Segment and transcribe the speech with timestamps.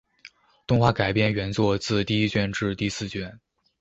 [0.65, 3.39] 动画改编原作自第一卷至第四卷。